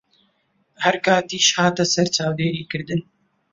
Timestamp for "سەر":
1.93-2.07